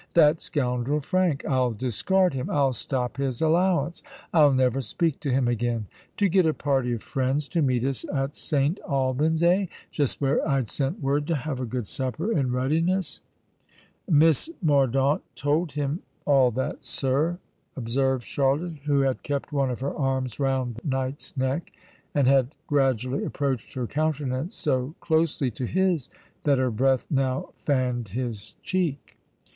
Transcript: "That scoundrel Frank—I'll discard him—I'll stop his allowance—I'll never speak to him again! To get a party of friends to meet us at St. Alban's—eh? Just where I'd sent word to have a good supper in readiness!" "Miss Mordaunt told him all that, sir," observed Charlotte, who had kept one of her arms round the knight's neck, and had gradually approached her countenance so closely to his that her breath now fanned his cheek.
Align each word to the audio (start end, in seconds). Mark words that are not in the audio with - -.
"That 0.15 0.41
scoundrel 0.41 0.99
Frank—I'll 0.99 1.73
discard 1.73 2.33
him—I'll 2.33 2.73
stop 2.73 3.17
his 3.17 3.39
allowance—I'll 3.39 4.51
never 4.51 4.81
speak 4.81 5.19
to 5.19 5.29
him 5.31 5.47
again! 5.47 5.85
To 6.17 6.27
get 6.27 6.47
a 6.47 6.55
party 6.55 6.91
of 6.93 7.03
friends 7.03 7.47
to 7.49 7.61
meet 7.61 7.85
us 7.85 8.03
at 8.11 8.35
St. 8.35 8.79
Alban's—eh? 8.89 9.67
Just 9.91 10.19
where 10.19 10.41
I'd 10.49 10.71
sent 10.71 11.03
word 11.03 11.27
to 11.27 11.35
have 11.35 11.59
a 11.59 11.67
good 11.67 11.87
supper 11.87 12.31
in 12.31 12.51
readiness!" 12.51 13.21
"Miss 14.09 14.49
Mordaunt 14.63 15.21
told 15.35 15.73
him 15.73 15.99
all 16.25 16.49
that, 16.49 16.83
sir," 16.83 17.37
observed 17.77 18.25
Charlotte, 18.25 18.77
who 18.85 19.01
had 19.01 19.21
kept 19.21 19.53
one 19.53 19.69
of 19.69 19.81
her 19.81 19.93
arms 19.93 20.39
round 20.39 20.77
the 20.77 20.87
knight's 20.87 21.37
neck, 21.37 21.73
and 22.15 22.27
had 22.27 22.55
gradually 22.65 23.23
approached 23.23 23.75
her 23.75 23.85
countenance 23.85 24.55
so 24.55 24.95
closely 24.99 25.51
to 25.51 25.65
his 25.67 26.09
that 26.43 26.57
her 26.57 26.71
breath 26.71 27.05
now 27.11 27.49
fanned 27.53 28.07
his 28.07 28.55
cheek. 28.63 29.15